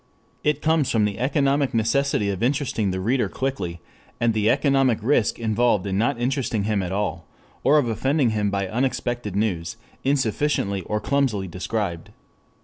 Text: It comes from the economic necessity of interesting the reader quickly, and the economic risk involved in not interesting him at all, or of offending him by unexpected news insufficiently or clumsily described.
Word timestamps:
It 0.43 0.63
comes 0.63 0.89
from 0.89 1.05
the 1.05 1.19
economic 1.19 1.75
necessity 1.75 2.31
of 2.31 2.41
interesting 2.41 2.89
the 2.89 2.99
reader 2.99 3.29
quickly, 3.29 3.81
and 4.19 4.33
the 4.33 4.49
economic 4.49 4.97
risk 5.03 5.37
involved 5.37 5.85
in 5.85 5.95
not 5.99 6.19
interesting 6.19 6.63
him 6.63 6.81
at 6.81 6.91
all, 6.91 7.27
or 7.63 7.77
of 7.77 7.87
offending 7.87 8.31
him 8.31 8.49
by 8.49 8.67
unexpected 8.67 9.35
news 9.35 9.77
insufficiently 10.03 10.81
or 10.85 10.99
clumsily 10.99 11.47
described. 11.47 12.09